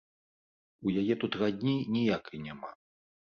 У 0.85 0.93
яе 1.01 1.17
тут 1.25 1.37
радні 1.43 1.75
ніякай 1.97 2.37
няма. 2.49 2.73